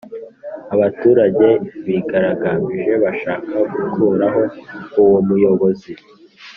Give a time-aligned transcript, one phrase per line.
[0.73, 1.47] Abaturage
[1.85, 4.41] bigaragambije bashaka gukuraho
[5.01, 5.91] uwo muyobozi